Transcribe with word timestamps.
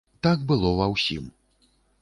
Так 0.27 0.41
было 0.51 0.71
ва 0.79 0.89
ўсім. 0.95 1.31